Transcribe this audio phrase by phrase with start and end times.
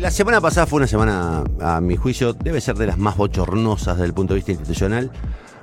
[0.00, 3.98] La semana pasada fue una semana, a mi juicio, debe ser de las más bochornosas
[3.98, 5.10] desde el punto de vista institucional.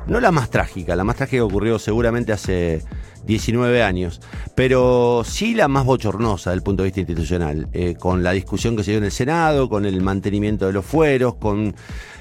[0.05, 2.83] No la más trágica, la más trágica ocurrió seguramente hace
[3.25, 4.21] 19 años,
[4.53, 8.77] pero sí la más bochornosa desde el punto de vista institucional, eh, con la discusión
[8.77, 11.73] que se dio en el Senado, con el mantenimiento de los fueros, con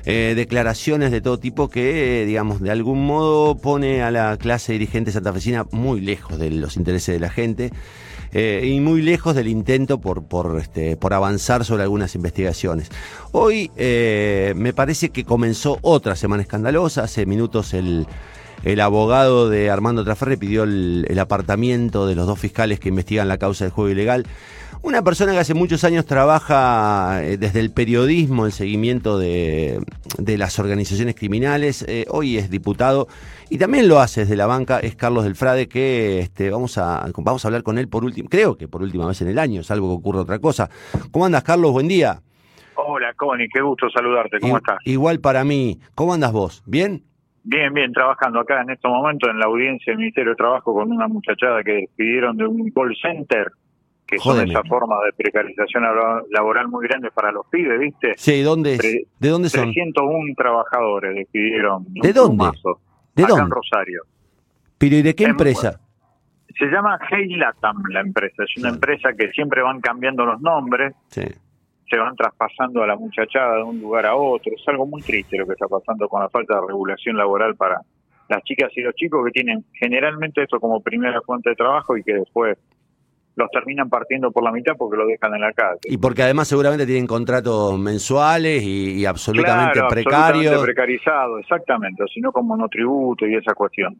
[0.06, 4.72] eh, declaraciones de todo tipo que, eh, digamos, de algún modo pone a la clase
[4.72, 7.70] dirigente santafesina muy lejos de los intereses de la gente.
[8.32, 12.90] Eh, y muy lejos del intento por, por, este, por avanzar sobre algunas investigaciones.
[13.32, 17.04] Hoy eh, me parece que comenzó otra semana escandalosa.
[17.04, 18.06] Hace minutos el,
[18.64, 23.28] el abogado de Armando Traferre pidió el, el, apartamiento de los dos fiscales que investigan
[23.28, 24.26] la causa del juego ilegal.
[24.80, 29.80] Una persona que hace muchos años trabaja eh, desde el periodismo en seguimiento de,
[30.18, 33.08] de las organizaciones criminales, eh, hoy es diputado
[33.50, 37.10] y también lo hace desde la banca, es Carlos del Frade, que este, vamos, a,
[37.16, 39.64] vamos a hablar con él por último, creo que por última vez en el año,
[39.64, 40.70] salvo que ocurra otra cosa.
[41.10, 41.72] ¿Cómo andas, Carlos?
[41.72, 42.22] Buen día.
[42.76, 44.78] Hola, Connie, qué gusto saludarte, ¿cómo I, estás?
[44.84, 45.80] Igual para mí.
[45.96, 46.62] ¿Cómo andas vos?
[46.66, 47.07] ¿Bien?
[47.44, 50.92] Bien, bien, trabajando acá en estos momentos en la audiencia del Ministerio de Trabajo con
[50.92, 53.50] una muchachada que despidieron de un call center
[54.06, 54.52] que Jódeme.
[54.52, 55.82] son esa forma de precarización
[56.30, 58.14] laboral muy grande para los pibes, ¿viste?
[58.16, 58.78] Sí, ¿dónde,
[59.18, 59.64] ¿de dónde son?
[59.72, 61.84] 301 trabajadores despidieron.
[61.88, 62.36] ¿De dónde?
[62.38, 62.80] Plumazo,
[63.14, 63.44] ¿De acá dónde?
[63.44, 64.02] en Rosario.
[64.78, 65.80] ¿Pero y de qué En- empresa?
[66.58, 68.42] Se llama Hey Latam la empresa.
[68.44, 68.74] Es una Sí.
[68.76, 71.22] empresa que siempre van cambiando los nombres, Sí.
[71.90, 74.52] Se van traspasando a la muchachada de un lugar a otro.
[74.54, 77.80] Es algo muy triste lo que está pasando con la falta de regulación laboral para
[78.28, 82.02] las chicas y los chicos que tienen generalmente esto como primera fuente de trabajo y
[82.02, 82.58] que después
[83.36, 85.78] los terminan partiendo por la mitad porque lo dejan en la calle.
[85.84, 90.26] Y porque además seguramente tienen contratos mensuales y, y absolutamente Claro, precarios.
[90.52, 93.96] absolutamente precarizado, exactamente, sino como no tributo y esa cuestión.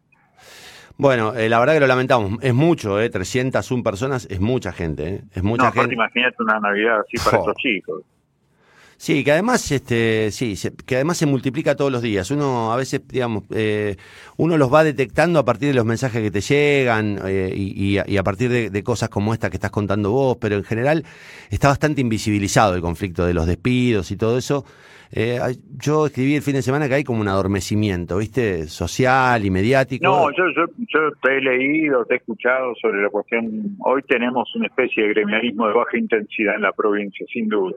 [1.01, 2.39] Bueno, eh, la verdad que lo lamentamos.
[2.43, 3.09] Es mucho, ¿eh?
[3.09, 5.21] 301 personas es mucha gente, ¿eh?
[5.33, 5.95] Es mucha no, gente.
[5.95, 7.43] imagínate una Navidad así para Jo.
[7.45, 8.03] estos chicos.
[9.01, 12.33] Sí, que además, este, sí, se- que además se multiplica todos los días.
[12.33, 13.95] Uno a veces, digamos, eh,
[14.37, 17.99] uno los va detectando a partir de los mensajes que te llegan eh, y, y
[17.99, 20.65] a- y a partir de, de cosas como esta que estás contando vos, pero en
[20.65, 21.05] general
[21.49, 24.65] está bastante invisibilizado el conflicto de los despidos y todo eso.
[25.13, 25.39] Eh,
[25.79, 28.67] yo escribí el fin de semana que hay como un adormecimiento, ¿viste?
[28.67, 30.05] Social y mediático.
[30.05, 33.77] No, yo, yo, yo te he leído, te he escuchado sobre la cuestión.
[33.79, 37.77] Hoy tenemos una especie de gremialismo de baja intensidad en la provincia, sin duda.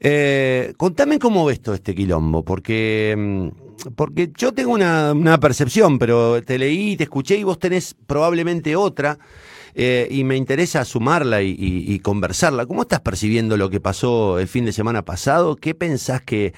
[0.00, 5.98] Eh, contame cómo ves todo este quilombo, porque, mm, porque yo tengo una, una percepción,
[5.98, 9.18] pero te leí, te escuché y vos tenés probablemente otra,
[9.74, 12.66] eh, y me interesa sumarla y, y- y conversarla.
[12.66, 15.56] ¿Cómo estás percibiendo lo que pasó el fin de semana pasado?
[15.56, 16.52] ¿Qué pensás que...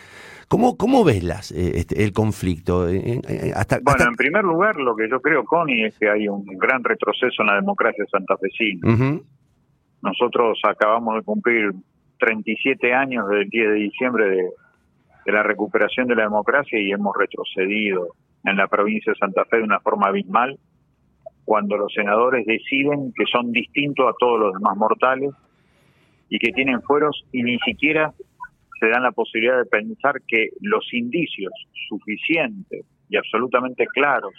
[0.48, 2.88] ¿Cómo, cómo ves las, eh, este, el conflicto?
[2.88, 3.20] Eh,
[3.54, 6.42] hasta, Bueno, hasta- en primer lugar, lo que yo creo, Connie, es que hay un
[6.56, 8.94] gran retroceso en la democracia santafesina.
[8.94, 9.24] Ujú,
[10.00, 11.72] Nosotros acabamos de cumplir
[12.18, 14.50] 37 años desde el 10 de diciembre de,
[15.32, 18.14] la recuperación de la democracia y hemos retrocedido
[18.44, 20.58] en la provincia de Santa Fe de una forma abismal
[21.44, 25.30] cuando los senadores deciden que son distintos a todos los demás mortales
[26.30, 28.12] y que tienen fueros y ni siquiera
[28.80, 31.52] se dan la posibilidad de pensar que los indicios
[31.88, 34.32] suficientes y absolutamente claros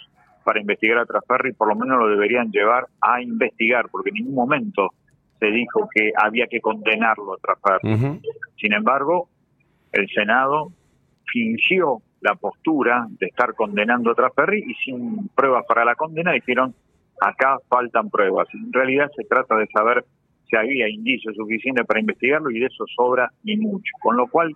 [0.44, 4.34] para investigar a Traferri por lo menos lo deberían llevar a investigar, porque en ningún
[4.34, 4.90] momento
[5.40, 7.94] se dijo que había que condenarlo a Traferri.
[7.94, 8.20] ujú.
[8.56, 9.28] Sin embargo,
[9.92, 10.70] el Senado
[11.32, 16.74] fingió la postura de estar condenando a Traferri y sin pruebas para la condena dijeron
[17.20, 18.48] acá faltan pruebas.
[18.54, 20.04] En realidad se trata de saber
[20.48, 23.92] si había indicios suficientes para investigarlo y de eso sobra y mucho.
[24.00, 24.54] Con lo cual,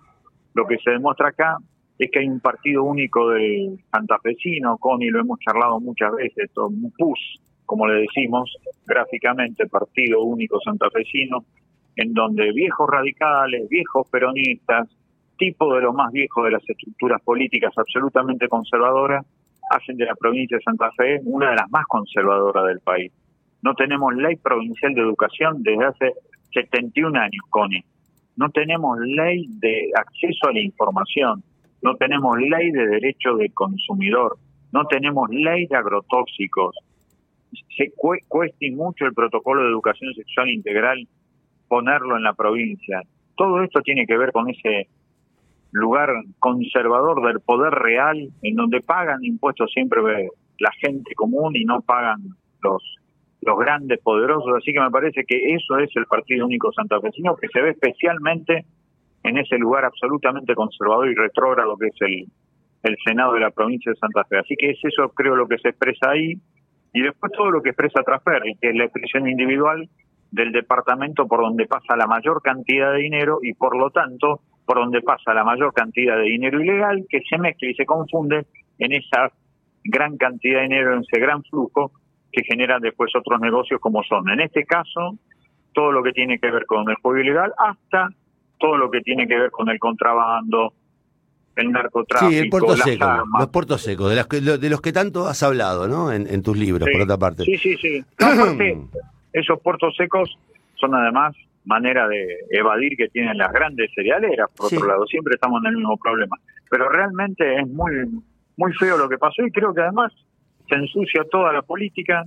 [0.53, 1.57] lo que se demuestra acá
[1.97, 6.67] es que hay un partido único del santafesino, Connie, lo hemos charlado muchas veces, esto,
[6.67, 8.55] un PUS, como le decimos
[8.85, 11.45] gráficamente, Partido Único Santafesino,
[11.95, 14.89] en donde viejos radicales, viejos peronistas,
[15.37, 19.25] tipo de lo más viejo de las estructuras políticas absolutamente conservadoras,
[19.69, 23.11] hacen de la provincia de Santa Fe una de las más conservadoras del país.
[23.61, 26.13] No tenemos ley provincial de educación desde hace
[26.53, 27.83] 71 años, Connie.
[28.35, 31.43] No tenemos ley de acceso a la información.
[31.81, 34.37] No tenemos ley de derecho del consumidor.
[34.71, 36.75] No tenemos ley de agrotóxicos.
[37.77, 41.07] Se cue- cuesta y mucho el protocolo de educación sexual integral
[41.67, 43.01] ponerlo en la provincia.
[43.35, 44.87] Todo esto tiene que ver con ese
[45.71, 46.09] lugar
[46.39, 50.01] conservador del poder real, en donde pagan impuestos siempre
[50.59, 52.19] la gente común y no pagan
[52.61, 52.83] los
[53.41, 54.55] los grandes poderosos.
[54.57, 58.65] Así que me parece que eso es el Partido Único Santafesino, que se ve especialmente
[59.21, 62.25] en ese lugar absolutamente conservador y retrógrado que es el,
[62.83, 64.39] el Senado de la provincia de Santa Fe.
[64.39, 66.33] Así que es eso, creo, lo que se expresa ahí.
[66.95, 69.89] Y después todo lo que expresa Traferri, que es la expresión individual
[70.31, 74.77] del departamento por donde pasa la mayor cantidad de dinero y por lo tanto por
[74.77, 78.45] donde pasa la mayor cantidad de dinero ilegal que se mezcla y se confunde
[78.79, 79.29] en esa
[79.83, 81.91] gran cantidad de dinero, en ese gran flujo
[82.31, 85.17] que generan después otros negocios como son, en este caso,
[85.73, 88.07] todo lo que tiene que ver con el juego ilegal hasta
[88.57, 90.71] todo lo que tiene que ver con el contrabando,
[91.55, 93.39] el narcotráfico, sí, el puerto las seco, armas.
[93.39, 96.11] los puertos secos, de los, que, de los que tanto has hablado, ¿no?
[96.11, 96.91] En, en tus libros, Sí.
[96.93, 97.43] por otra parte.
[97.43, 98.03] Sí, sí, sí.
[98.19, 98.77] Aparte,
[99.33, 100.37] esos puertos secos
[100.75, 101.33] son además
[101.65, 104.75] manera de evadir que tienen las grandes cerealeras, por Sí.
[104.77, 106.37] otro lado, siempre estamos en el mismo problema.
[106.69, 107.91] Pero realmente es muy,
[108.57, 110.11] muy feo lo que pasó y creo que además
[110.69, 112.23] se ensucia toda la política.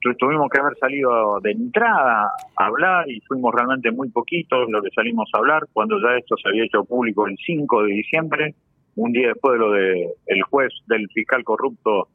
[0.00, 4.80] Tu- Tuvimos que haber salido de entrada a hablar y fuimos realmente muy poquitos lo
[4.82, 8.54] que salimos a hablar cuando ya esto se había hecho público el 5 de diciembre,
[8.96, 12.08] un día después de lo de el juez del fiscal corrupto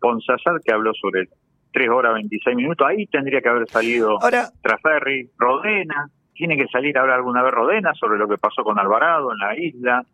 [0.00, 1.28] Ponsasar que habló sobre
[1.72, 2.86] 3 horas 26 minutos.
[2.86, 6.08] Ahí tendría que haber salido Ahora, Traferri, Rodena.
[6.34, 9.38] Tiene que salir a hablar alguna vez Rodena sobre lo que pasó con Alvarado en
[9.38, 10.04] la isla.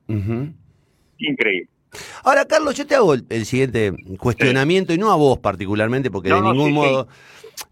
[1.19, 1.69] Increíble.
[2.25, 6.29] Ahora, Carlos, yo te hago el, el siguiente cuestionamiento, y no a vos particularmente, porque
[6.29, 7.09] de No, ningún sí, modo.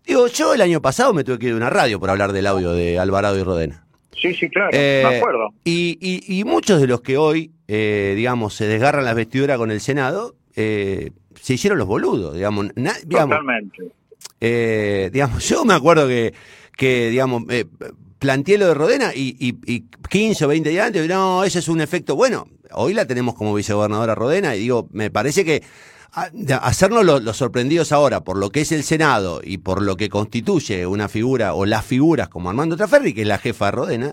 [0.06, 2.46] Digo, yo el año pasado me tuve que ir de una radio por hablar del
[2.46, 3.84] audio de Alvarado y Rodena.
[4.20, 5.48] Sí, sí, claro, Eh, me acuerdo.
[5.64, 9.70] Y, y- y muchos de los que hoy, eh, digamos, se desgarran las vestiduras con
[9.70, 11.10] el Senado, eh,
[11.40, 12.66] se hicieron los boludos, digamos.
[12.76, 13.90] na- digamos, Totalmente.
[14.40, 16.32] eh, digamos, yo me acuerdo que,
[16.76, 17.66] que digamos, eh,
[18.18, 21.68] planteé lo de Rodena y, y, y 15 o 20 días antes, no, ese es
[21.68, 22.16] un efecto.
[22.16, 25.62] Bueno, hoy la tenemos como vicegobernadora Rodena y digo, me parece que
[26.12, 29.82] a- de hacernos los, los sorprendidos ahora por lo que es el Senado y por
[29.82, 33.66] lo que constituye una figura o las figuras como Armando Traferri, que es la jefa
[33.66, 34.12] de Rodena,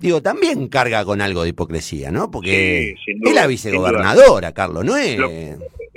[0.00, 2.30] digo, también carga con algo de hipocresía, ¿no?
[2.30, 5.16] Porque Sí, sin duda, es la vicegobernadora, Carlos, no es...
[5.18, 5.30] Lo-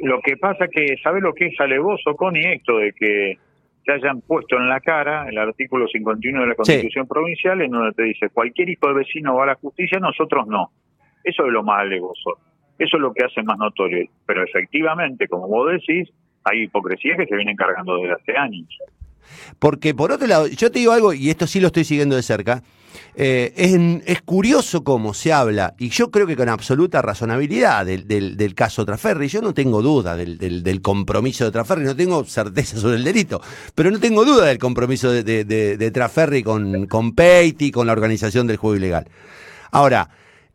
[0.01, 2.53] Lo que pasa que, ¿sabes lo que es alevoso, Connie?
[2.53, 3.37] Esto de que
[3.85, 7.91] te hayan puesto en la cara el artículo 51 de la Constitución Provincial, en donde
[7.93, 10.71] te dice, cualquier hijo de vecino va a la justicia, nosotros no.
[11.29, 11.85] Eso es lo más.
[12.79, 14.09] Eso es lo que hace más notorio.
[14.25, 16.09] Pero efectivamente, como vos decís,
[16.43, 18.67] hay hipocresías que se vienen cargando desde hace años.
[19.59, 22.23] Porque por otro lado, yo te digo algo, y esto sí lo estoy siguiendo de
[22.23, 22.63] cerca,
[23.15, 28.55] eh, es, curioso cómo se habla, y yo creo que con absoluta razonabilidad del, del,
[28.55, 32.77] caso Traferri, yo no tengo duda del, del, del compromiso de Traferri, no tengo certeza
[32.77, 33.39] sobre el delito,
[33.75, 37.85] pero no tengo duda del compromiso de, de, de, de Traferri con, con Peiti, con
[37.85, 39.07] la organización del juego ilegal.
[39.71, 40.09] Ahora,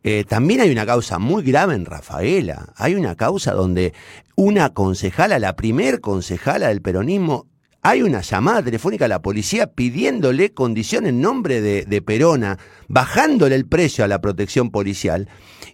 [0.07, 2.71] eh, también hay una causa muy grave en Rafaela.
[2.75, 3.91] Hay una causa donde
[4.35, 7.47] una concejala, la primer concejala del peronismo,
[7.81, 13.55] hay una llamada telefónica a la policía pidiéndole condición en nombre de, de Perona, bajándole
[13.55, 15.27] el precio a la protección policial.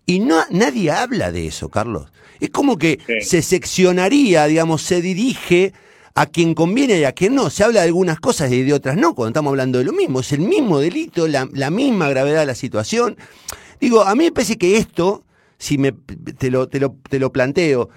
[0.06, 2.10] Y no, nadie habla de eso, Carlos.
[2.40, 3.14] Es como que Sí.
[3.22, 5.74] se seccionaría, digamos, se dirige
[6.16, 7.50] a quien conviene y a quien no.
[7.50, 10.22] Se habla de algunas cosas y de otras no, cuando estamos hablando de lo mismo.
[10.22, 13.18] Es el mismo delito, la, la misma gravedad de la situación.
[13.82, 15.26] Digo, a mí me parece que esto,
[15.58, 17.90] si me, te, lo, te, lo, te lo planteo,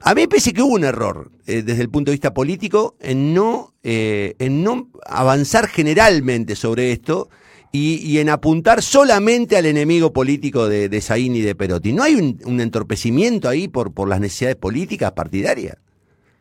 [0.00, 2.96] a mí me parece que hubo un error eh, desde el punto de vista político
[3.00, 7.28] en no, eh, en no avanzar generalmente sobre esto
[7.70, 11.92] y, en apuntar solamente al enemigo político de, de y de Perotti.
[11.92, 15.76] ¿No hay un, un, entorpecimiento ahí por, por las necesidades políticas partidarias?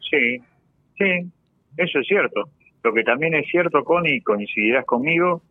[0.10, 0.38] Sí,
[0.98, 1.30] sí,
[1.76, 2.50] eso es cierto.
[2.84, 5.42] Lo que también es cierto, Connie, coincidirás conmigo,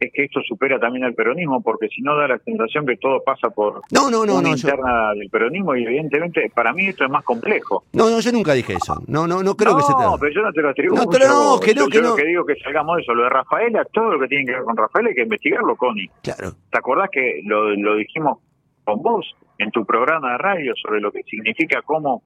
[0.00, 3.22] es que esto supera también al peronismo, porque si no da la sensación que todo
[3.22, 5.20] pasa por no, no, no, una no, interna yo...
[5.20, 7.84] del peronismo y evidentemente para mí esto es más complejo.
[7.92, 9.02] No, no, yo nunca dije eso.
[9.06, 11.02] No, no, no creo no, que se No, pero yo no te lo atribuyo.
[11.02, 12.08] No, pero no, que no, yo, que yo no.
[12.08, 14.52] lo que digo que salgamos de eso, lo de Rafaela, todo lo que tiene que
[14.52, 16.10] ver con Rafaela hay que investigarlo, Connie.
[16.22, 16.52] Claro.
[16.70, 18.38] ¿Te acordás que lo, lo dijimos
[18.84, 22.22] con vos en tu programa de radio sobre lo que significa cómo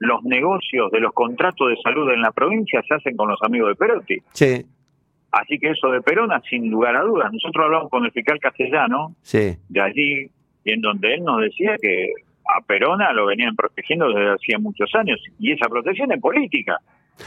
[0.00, 3.68] los negocios de los contratos de salud en la provincia se hacen con los amigos
[3.68, 4.18] de Perotti?
[4.32, 4.66] Sí.
[5.40, 7.32] Así que eso de Perona, sin lugar a dudas.
[7.32, 9.56] Nosotros hablamos con el fiscal castellano sí.
[9.68, 10.30] de allí,
[10.64, 12.12] y en donde él nos decía que
[12.56, 16.78] a Perona lo venían protegiendo desde hacía muchos años, y esa protección es política.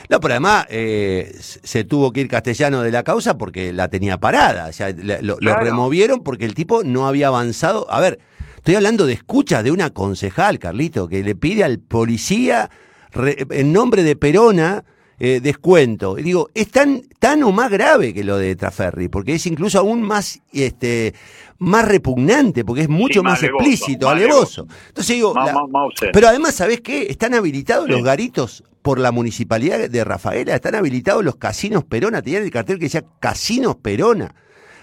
[0.10, 4.18] No, pero además eh, se tuvo que ir castellano de la causa porque la tenía
[4.18, 4.68] parada.
[4.68, 5.38] O sea, lo, claro.
[5.40, 7.90] lo removieron porque el tipo no había avanzado.
[7.90, 8.20] A ver,
[8.56, 12.70] estoy hablando de escuchas de una concejal, Carlito, que le pide al policía,
[13.12, 14.84] re, en nombre de Perona,
[15.20, 16.18] eh, descuento.
[16.18, 19.80] Y digo, es tan, tan o más grave que lo de Traferri, porque es incluso
[19.80, 21.14] aún más, este,
[21.58, 24.68] más repugnante, porque es mucho sí, más, alevoso, explícito, alevoso.
[24.90, 25.68] Entonces digo, la,
[26.14, 27.08] pero además, ¿sabés qué?
[27.10, 27.92] Están habilitados sí.
[27.92, 32.78] los garitos por la municipalidad de Rafaela, están habilitados los casinos Perona, tenían el cartel
[32.78, 34.36] que decía Casinos Perona,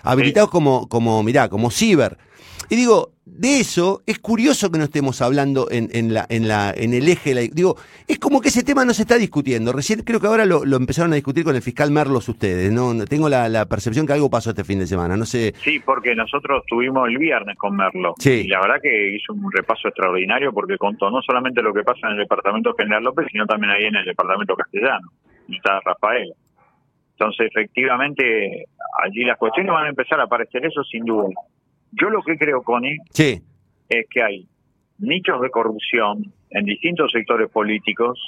[0.02, 0.52] habilitados sí.
[0.52, 2.18] como, como, mirá, como ciber.
[2.70, 6.72] Y digo, de eso es curioso que no estemos hablando en, en, la, en, la,
[6.76, 7.40] en el eje de la...
[7.52, 9.72] Digo, es como que ese tema no se está discutiendo.
[9.72, 12.70] Recién creo que ahora lo, lo empezaron a discutir con el fiscal Merlos ustedes.
[12.72, 15.16] No, tengo la, la, percepción que algo pasó este fin de semana.
[15.16, 15.54] No sé.
[15.56, 18.14] Sí, porque nosotros estuvimos el viernes con Merlo.
[18.18, 18.42] Sí.
[18.44, 22.06] Y la verdad que hizo un repaso extraordinario porque contó no solamente lo que pasa
[22.08, 25.08] en el departamento General López, sino también ahí en el departamento castellano.
[25.48, 26.32] Y está Rafael.
[27.18, 28.66] Entonces, efectivamente,
[29.02, 31.28] allí las cuestiones van a empezar a aparecer, eso sin duda.
[32.00, 33.42] Yo lo que creo, Connie, sí.
[33.88, 34.48] es que hay
[34.98, 38.18] nichos de corrupción en distintos sectores políticos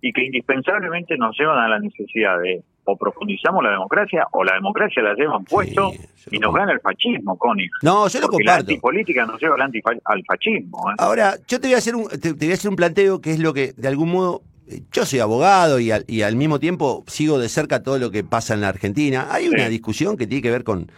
[0.00, 4.54] y que indispensablemente nos llevan a la necesidad de o profundizamos la democracia o la
[4.54, 5.92] democracia la llevan puesto
[6.30, 7.68] y nos gana el fascismo, Connie.
[7.82, 8.68] No, yo lo Porque comparto.
[8.68, 10.90] La antipolítica nos lleva al, al fascismo.
[10.90, 10.94] ¿eh?
[10.98, 13.32] Ahora, yo te voy, a hacer un, te, te voy a hacer un planteo que
[13.32, 14.42] es lo que de algún modo
[14.92, 18.24] yo soy abogado y al, y al, mismo tiempo sigo de cerca todo lo que
[18.24, 19.28] pasa en la Argentina.
[19.30, 19.70] Hay una sí.
[19.70, 20.90] discusión que tiene que ver con,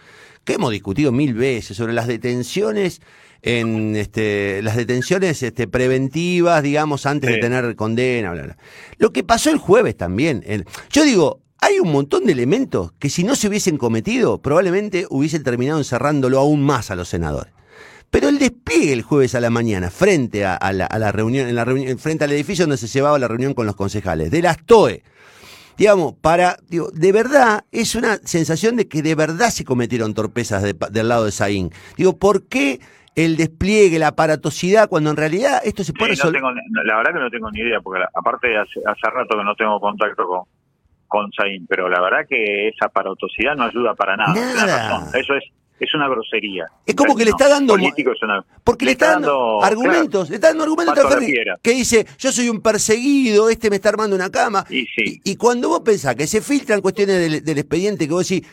[0.49, 3.01] que hemos discutido mil veces, sobre las detenciones
[3.43, 7.35] en este, las detenciones este, preventivas, digamos, antes sí.
[7.35, 8.57] de tener condena, bla, bla.
[8.97, 10.43] Lo que pasó el jueves también.
[10.47, 15.05] El, yo digo, hay un montón de elementos que si no se hubiesen cometido, probablemente
[15.11, 17.53] hubiesen terminado encerrándolo aún más a los senadores.
[18.09, 21.47] Pero el despliegue el jueves a la mañana, frente a, a, la, a la, reunión,
[21.47, 24.41] en la reunión, frente al edificio donde se llevaba la reunión con los concejales, de
[24.41, 25.03] las TOE,
[25.79, 30.61] digamos, para, digo, de verdad, es una sensación de que de verdad se cometieron torpezas
[30.61, 31.71] de, del lado de Saín.
[31.95, 32.81] Digo, ¿por qué
[33.15, 36.51] el despliegue, la aparatosidad, cuando en realidad esto se puede sí, no tengo,
[36.83, 39.79] La verdad que no tengo ni idea, porque aparte hace, hace rato que no tengo
[39.79, 40.43] contacto con,
[41.07, 44.33] con Saín, pero la verdad que esa aparatosidad no ayuda para nada.
[44.33, 45.07] nada.
[45.13, 45.43] Eso es
[45.85, 46.65] es una grosería.
[46.85, 50.29] Es como que le está dando político es una, porque le está, dando, argumentos, claro,
[50.29, 53.89] le está dando argumentos a Ferri, que dice, yo soy un perseguido, este me está
[53.89, 54.65] armando una cama.
[54.69, 55.21] Y, sí.
[55.23, 58.47] y, y cuando vos pensás que se filtran cuestiones del, del, expediente que vos decís,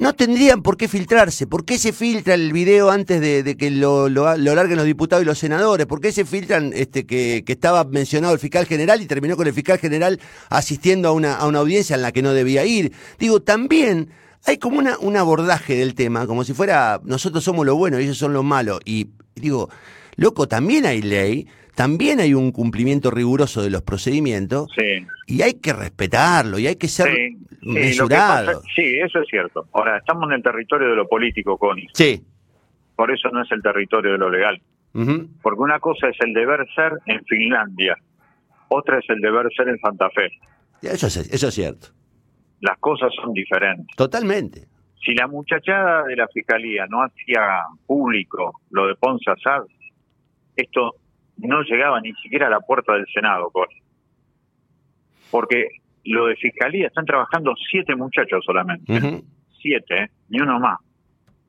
[0.00, 1.46] no tendrían por qué filtrarse.
[1.46, 4.86] ¿Por qué se filtra el video antes de, de que lo, lo, lo, larguen los
[4.86, 5.86] diputados y los senadores?
[5.86, 9.46] ¿Por qué se filtran este, que, que, estaba mencionado el fiscal general y terminó con
[9.46, 10.18] el fiscal general
[10.48, 12.92] asistiendo a una, a una audiencia en la que no debía ir?
[13.18, 14.08] Digo, también
[14.46, 18.04] hay como una, un abordaje del tema, como si fuera nosotros somos lo bueno y
[18.04, 18.78] ellos son lo malo.
[18.84, 19.68] Y digo,
[20.16, 25.06] loco, también hay ley, también hay un cumplimiento riguroso de los procedimientos sí.
[25.26, 28.62] y hay que respetarlo y hay que ser sí, mesurado.
[28.74, 29.66] Sí, sí, eso es cierto.
[29.72, 31.88] Ahora, estamos en el territorio de lo político, Connie.
[31.92, 32.22] Sí.
[32.96, 34.60] Por eso no es el territorio de lo legal.
[34.92, 35.28] Uh -huh.
[35.42, 37.96] Porque una cosa es el deber ser en Finlandia,
[38.68, 40.30] otra es el deber ser en Santa Fe.
[40.82, 41.88] Eso es, eso es cierto
[42.60, 43.96] las cosas son diferentes.
[43.96, 44.66] Totalmente.
[45.04, 49.64] Si la muchachada de la fiscalía no hacía público lo de Ponce Assad,
[50.56, 50.94] esto
[51.38, 53.76] no llegaba ni siquiera a la puerta del Senado, Cori.
[55.30, 55.68] Porque
[56.04, 58.92] lo de fiscalía están trabajando siete muchachos solamente.
[58.92, 59.24] Uh -huh.
[59.60, 60.10] Siete, ¿eh?
[60.28, 60.78] ni uno más.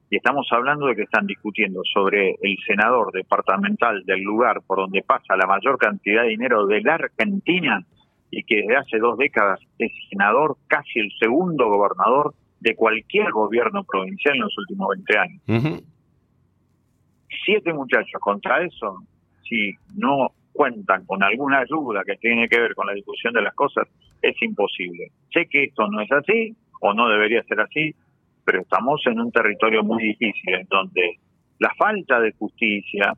[0.10, 5.04] Y estamos hablando de que están discutiendo sobre el senador departamental del lugar por donde
[5.04, 7.86] pasa la mayor cantidad de dinero de la Argentina
[8.32, 13.84] y que desde hace dos décadas es senador, casi el segundo gobernador de cualquier gobierno
[13.84, 15.42] provincial en los últimos 20 años.
[15.48, 15.84] Uh -huh.
[17.46, 19.04] Siete muchachos contra eso,
[19.48, 23.54] si no cuentan con alguna ayuda que tiene que ver con la discusión de las
[23.56, 23.88] cosas,
[24.22, 25.12] es imposible.
[25.34, 27.94] Sé que esto no es así, o no debería ser así,
[28.46, 31.18] pero estamos en un territorio muy difícil, en donde
[31.60, 33.14] la falta de justicia,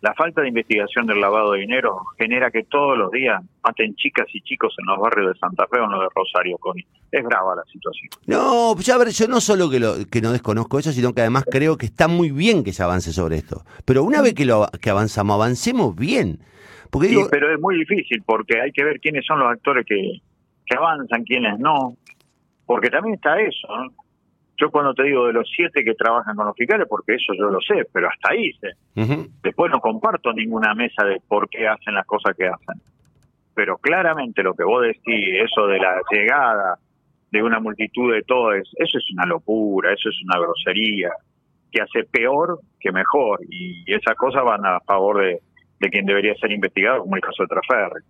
[0.00, 4.26] la falta de investigación del lavado de dinero genera que todos los días maten chicas
[4.32, 6.86] y chicos en los barrios de Santa Fe o en los de Rosario, Connie.
[7.12, 8.08] Es brava la situación.
[8.26, 11.44] No, ya ver, yo no solo que, lo, que no desconozco eso, sino que además
[11.50, 13.62] creo que está muy bien que se avance sobre esto.
[13.84, 16.38] Pero una vez que, lo, que avanzamos, avancemos bien.
[16.90, 20.20] Porque sí, pero es muy difícil porque hay que ver quiénes son los actores que,
[20.66, 21.94] que avanzan, quiénes no.
[22.64, 23.92] Porque también está eso, ¿no?
[24.60, 27.50] Yo cuando te digo de los siete que trabajan con los fiscales, porque eso yo
[27.50, 28.68] lo sé, pero hasta ahí sé.
[28.96, 29.30] uh -huh.
[29.42, 32.80] Después no comparto ninguna mesa de por qué hacen las cosas que hacen.
[33.54, 36.78] Pero claramente lo que vos decís, eso de la llegada
[37.30, 41.10] de una multitud de todos, eso es una locura, eso es una grosería,
[41.72, 43.40] que hace peor que mejor.
[43.48, 45.40] Y esas cosas van a favor de,
[45.78, 48.04] de quien debería ser investigado, como el caso de Traferri.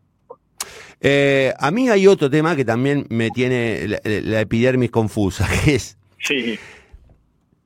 [1.03, 5.77] Eh, a mí hay otro tema que también me tiene la, la epidermis confusa, que
[5.77, 6.59] es Sí.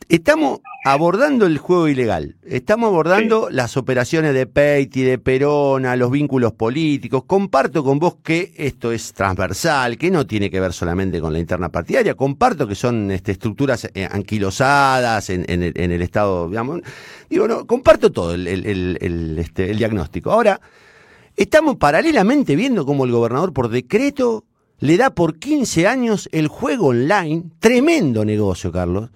[0.09, 3.55] Estamos abordando el juego ilegal, estamos abordando sí.
[3.55, 7.25] las operaciones de Peiti, de Perona, los vínculos políticos.
[7.27, 11.39] Comparto con vos que esto es transversal, que no tiene que ver solamente con la
[11.39, 12.15] interna partidaria.
[12.15, 16.83] Comparto que son este, estructuras eh, anquilosadas en, en, el, en, el, Estado, digamos.
[17.31, 20.33] Digo, no, comparto todo el, el, el este, diagnóstico.
[20.33, 20.61] Ahora,
[21.35, 24.45] estamos paralelamente viendo cómo el gobernador por decreto
[24.81, 29.11] le da por 15 años el juego online, tremendo negocio, Carlos,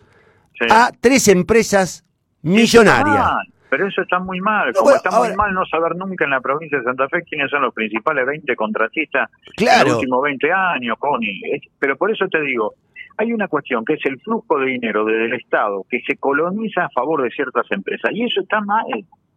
[0.59, 0.67] sí.
[0.71, 2.05] a tres empresas
[2.43, 3.39] millonaria.
[3.71, 6.79] Pero eso está muy mal, como está muy mal no saber nunca en la provincia
[6.79, 9.81] de Santa Fe quiénes son los principales 20 contratistas claro.
[9.81, 11.61] en los últimos 20 años, Connie.
[11.79, 12.75] Pero por eso te digo,
[13.19, 16.87] hay una cuestión que es el flujo de dinero desde el Estado que se coloniza
[16.87, 18.87] a favor de ciertas empresas y eso está mal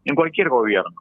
[0.05, 0.95] en cualquier gobierno.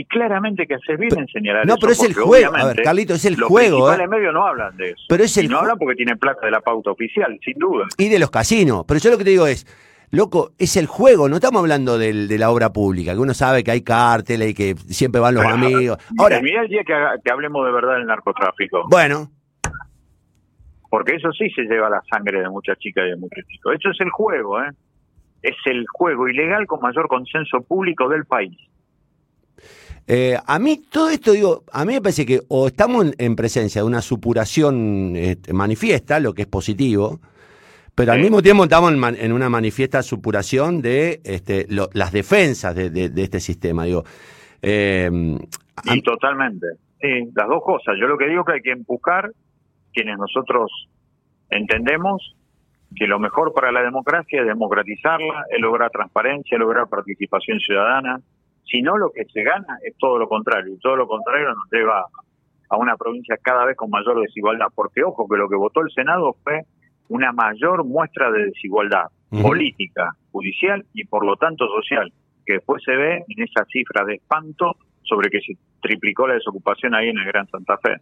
[0.00, 2.56] Y claramente que hace bien en señalar no, pero es el juego.
[2.56, 3.90] A ver, Carlito, es el los juego.
[3.90, 4.08] Los ¿eh?
[4.08, 5.02] medios no hablan de eso.
[5.10, 7.84] Pero es el y no hablan porque tienen plata de la pauta oficial, sin duda.
[7.98, 8.86] Y de los casinos.
[8.88, 9.66] Pero yo lo que te digo es,
[10.10, 13.62] loco, es el juego, no estamos hablando del, de la obra pública, que uno sabe
[13.62, 15.98] que hay cárteles y que siempre van los amigos.
[16.18, 18.88] Ahora, mira el día que, que, hablemos de verdad del narcotráfico.
[18.88, 19.30] Bueno.
[20.88, 23.74] Porque eso sí se lleva la sangre de muchas chicas y de muchos chicos.
[23.78, 24.70] Eso es el juego, ¿eh?
[25.42, 28.56] Es el juego ilegal con mayor consenso público del país.
[30.12, 33.80] Eh, a mí todo esto, digo, a mí me parece que o estamos en, presencia
[33.80, 37.20] de una supuración este, manifiesta, lo que es positivo,
[37.94, 43.38] pero al mismo tiempo estamos en, una manifiesta supuración de este, las defensas de, este
[43.38, 43.84] sistema.
[43.84, 44.02] Digo,
[44.60, 45.08] eh,
[46.04, 46.66] totalmente.
[47.00, 47.94] Sí, las dos cosas.
[48.00, 49.30] Yo lo que digo es que hay que empujar
[49.92, 50.88] quienes nosotros
[51.50, 52.34] entendemos
[52.96, 58.20] que lo mejor para la democracia es democratizarla, es lograr transparencia, lograr participación ciudadana,
[58.64, 61.70] si no, lo que se gana es todo lo contrario, y todo lo contrario nos
[61.70, 62.06] lleva
[62.68, 65.90] a una provincia cada vez con mayor desigualdad, porque ojo que lo que votó el
[65.90, 66.62] Senado fue
[67.08, 72.12] una mayor muestra de desigualdad política, judicial y por lo tanto social,
[72.46, 76.94] que después se ve en esa cifra de espanto sobre que se triplicó la desocupación
[76.94, 77.96] ahí en el Gran Santa Fe.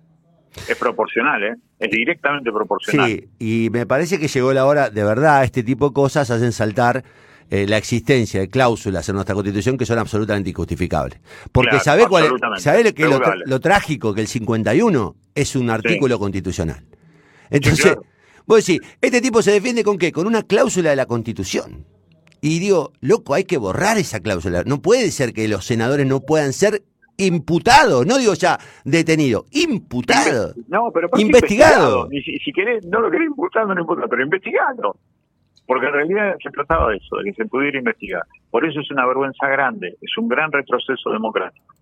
[0.68, 1.54] Es proporcional, ¿eh?
[1.78, 3.08] Es directamente proporcional.
[3.08, 6.52] Sí, y me parece que llegó la hora, de verdad, este tipo de cosas hacen
[6.52, 7.04] saltar
[7.50, 11.18] eh, la existencia de cláusulas en nuestra constitución que son absolutamente injustificables.
[11.50, 14.12] Porque ¿sabe cuál es, sabe que lo, lo, trágico?
[14.12, 16.84] Que el 51 es un artículo constitucional.
[17.48, 17.96] Entonces,
[18.44, 20.12] vos decís, este tipo se defiende con qué?
[20.12, 21.86] Con una cláusula de la constitución.
[22.42, 24.62] Y digo, loco, hay que borrar esa cláusula.
[24.64, 26.82] No puede ser que los senadores no puedan ser
[27.16, 30.52] imputados, no digo ya detenido, imputado.
[30.68, 32.08] No, pero investigado.
[32.10, 34.96] Si, si, querés, no lo querés imputar, no lo imputado, pero investigado
[35.68, 38.22] porque en realidad se trataba de eso, de que se pudiera investigar.
[38.50, 41.74] Por eso es una vergüenza grande, es un gran retroceso democrático.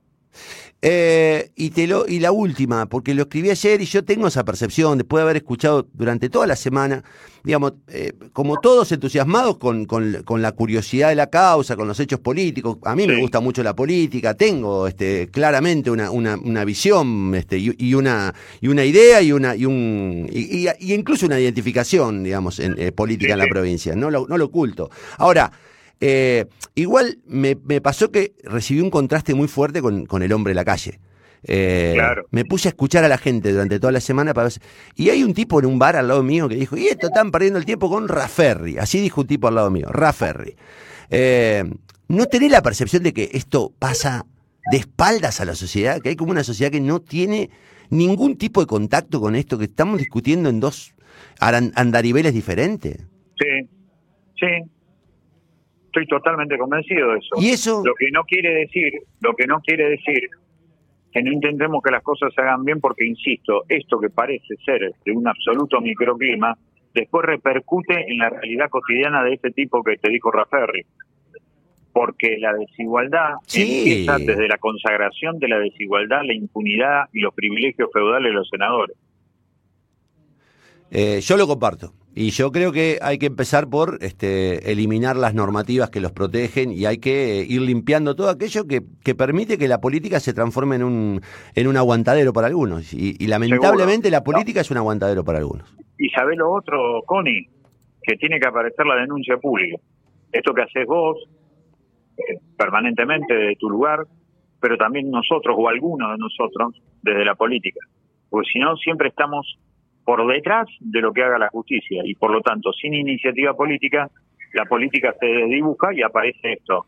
[0.88, 4.44] Eh, y, te lo, y la última, porque lo escribí ayer y yo tengo esa
[4.44, 7.02] percepción, después de haber escuchado durante toda la semana,
[7.42, 12.20] digamos, eh, como todos entusiasmados con, con, la curiosidad de la causa, con los hechos
[12.20, 12.78] políticos.
[12.84, 17.58] A mí me gusta mucho la política, tengo este, claramente una, una, una visión este,
[17.58, 22.78] y, una, y una idea y, una, y, un, y, incluso una identificación, digamos, en,
[22.78, 24.88] eh, política en la provincia, no lo, no lo oculto.
[25.18, 25.50] Ahora,
[26.00, 30.64] eh, igual me, pasó que recibí un contraste muy fuerte con, el hombre de la
[30.64, 31.00] calle.
[31.48, 31.96] Eh,
[32.30, 34.48] me puse a escuchar a la gente durante toda la semana para
[34.96, 37.30] y hay un tipo en un bar al lado mío que dijo, y esto están
[37.30, 38.78] perdiendo el tiempo con Raferri.
[38.78, 40.56] Así dijo un tipo al lado mío, Raferri.
[41.10, 41.64] Eh,
[42.08, 44.26] ¿No tenés la percepción de que esto pasa
[44.70, 46.00] de espaldas a la sociedad?
[46.00, 47.50] Que hay como una sociedad que no tiene
[47.90, 50.94] ningún tipo de contacto con esto, que estamos discutiendo en dos
[51.40, 52.98] andariveles diferentes.
[53.38, 53.68] Sí,
[54.38, 54.70] sí,
[55.96, 57.36] estoy totalmente convencido de eso.
[57.40, 57.82] ¿Y eso?
[57.84, 60.28] Lo que no quiere decir, lo que no quiere decir
[61.12, 64.92] que no intentemos que las cosas se hagan bien porque, insisto, esto que parece ser
[65.02, 66.58] de un absoluto microclima,
[66.92, 70.84] después repercute en la realidad cotidiana de este tipo que te dijo Raferri.
[71.90, 77.88] Porque la desigualdad empieza desde la consagración de la desigualdad, la impunidad y los privilegios
[77.90, 78.96] feudales de los senadores.
[80.90, 81.94] Eh, yo lo comparto.
[82.18, 86.72] Y yo creo que hay que empezar por este, eliminar las normativas que los protegen
[86.72, 90.76] y hay que ir limpiando todo aquello que, que permite que la política se transforme
[90.76, 91.20] en un,
[91.54, 92.94] en un aguantadero para algunos.
[92.94, 95.76] Y, lamentablemente la política es un aguantadero para algunos.
[95.98, 97.50] Y sabés lo otro, Connie,
[98.02, 99.76] que tiene que aparecer la denuncia pública.
[100.32, 101.18] Esto que haces vos
[102.16, 104.06] eh, permanentemente de tu lugar,
[104.58, 107.80] pero también nosotros o algunos de nosotros desde la política.
[108.30, 109.58] Porque si no, siempre estamos
[110.06, 112.00] por detrás de lo que haga la justicia.
[112.04, 114.08] Y por lo tanto sin iniciativa política
[114.54, 116.86] la política se desdibuja y aparece esto.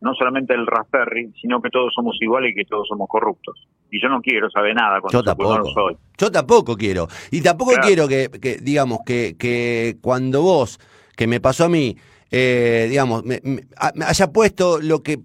[0.00, 3.68] No solamente el Raspberry sino que todos somos iguales y que todos somos corruptos.
[3.90, 5.70] Y yo no quiero saber nada con yo tampoco.
[5.72, 5.96] soy.
[6.18, 7.06] yo tampoco quiero.
[7.30, 8.28] Y tampoco quiero que,
[8.62, 10.80] digamos que, que cuando vos
[11.14, 11.94] que me pasó a mí
[12.30, 13.40] eh, digamos me,
[14.04, 15.20] haya puesto lo que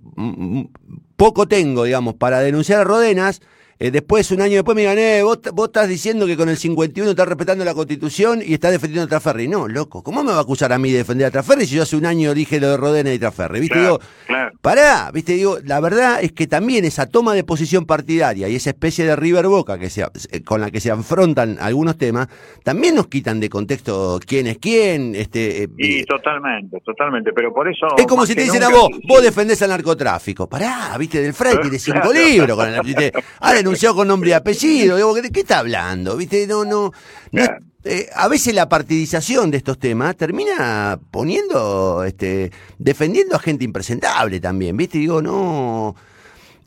[1.16, 3.42] poco tengo digamos para denunciar a Rodenas
[3.82, 7.12] Eh, después, un año después, me gané, vos, vos estás diciendo que con el 51
[7.12, 9.48] estás respetando la constitución y estás defendiendo a Traferri.
[9.48, 11.84] No, loco, ¿cómo me va a acusar a mí de defender a Traferri si yo
[11.84, 13.62] hace un año dije lo de Rodena y Traferri?
[13.62, 13.76] ¿Viste?
[13.76, 14.52] Claro, digo, claro.
[14.62, 15.32] pará, ¿viste?
[15.34, 19.16] Digo, la verdad es que también esa toma de posición partidaria y esa especie de
[19.16, 22.28] River Boca que se, eh, con la que se afrontan algunos temas,
[22.66, 25.16] también nos quitan de contexto quién es quién.
[25.16, 27.88] Este, eh, Y eh, totalmente, totalmente, pero por eso...
[27.98, 30.50] es como si te dicen a vos, vos defendés al narcotráfico.
[30.50, 32.12] Pará, viste, del Frey tiene cinco Claro.
[32.12, 33.14] libros con el ¿viste?
[33.40, 34.96] Ha denunciado con nombre y apellido.
[34.98, 36.16] Digo, ¿de qué está hablando?
[36.18, 36.46] ¿Viste?
[36.48, 36.92] No, no.
[37.32, 37.66] no es- Claro.
[37.86, 44.40] eh, a veces la partidización de estos temas termina poniendo, este, defendiendo a gente impresentable
[44.40, 44.98] también, ¿viste?
[44.98, 45.96] Digo, no.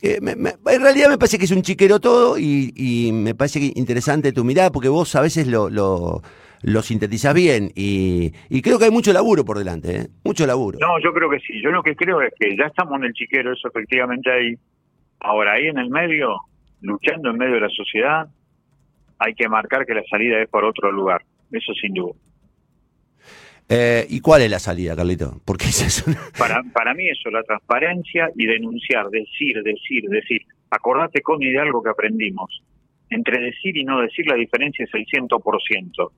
[0.00, 3.34] eh, me- me- en realidad me parece que es un chiquero todo y, y me
[3.36, 6.22] parece que interesante tu mirada porque vos a veces lo, lo,
[6.62, 10.08] lo sintetizás bien y, y creo que hay mucho laburo por delante, ¿eh?
[10.24, 10.78] Mucho laburo.
[10.80, 11.60] No, yo creo que sí.
[11.62, 14.54] Yo lo que creo es que ya estamos en el chiquero, eso efectivamente ahí.
[15.20, 16.30] Ahora, ahí en el medio,
[16.82, 18.26] luchando en medio de la sociedad,
[19.18, 21.22] hay que marcar que la salida es por otro lugar.
[21.50, 22.12] Eso sin duda.
[23.68, 25.40] Eh, ¿Y cuál es la salida, Carlito?
[25.46, 26.18] Porque esa es una...
[26.38, 30.42] Para, para mí eso, la transparencia y denunciar, decir, decir, decir.
[30.70, 32.62] Acordate, Connie, de algo que aprendimos.
[33.08, 36.10] Entre decir y no decir la diferencia es el 100%.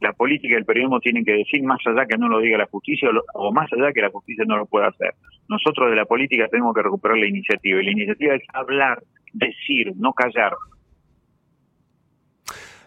[0.00, 2.66] La política y el periodismo tienen que decir más allá que no lo diga la
[2.66, 5.14] justicia o, lo- o más allá que la justicia no lo pueda hacer.
[5.48, 9.02] Nosotros de la política tenemos que recuperar la iniciativa y la iniciativa es hablar,
[9.34, 10.52] decir, no callar.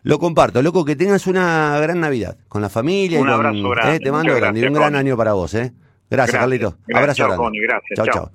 [0.04, 3.18] Lo comparto, loco, que tengas una gran Navidad con la familia.
[3.20, 5.10] y Un con- abrazo grande, eh, te mando grande y un gracias, gran Connie.
[5.12, 5.74] año para vos, ¿eh?
[6.10, 6.78] Gracias, Carlito.
[6.88, 7.38] Gracias, Abrazo grande.
[7.44, 8.14] Connie, gracias, Chau, chao.
[8.16, 8.26] chau.